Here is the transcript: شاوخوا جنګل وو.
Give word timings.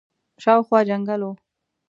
شاوخوا 0.43 0.79
جنګل 0.87 1.21
وو. 1.25 1.31